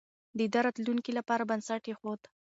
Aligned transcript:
ده 0.37 0.45
د 0.53 0.55
راتلونکي 0.65 1.11
لپاره 1.19 1.47
بنسټ 1.49 1.83
ايښود. 1.89 2.21